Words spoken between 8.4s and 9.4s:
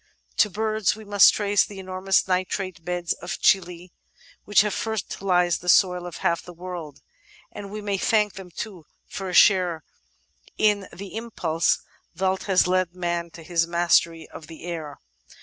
too for a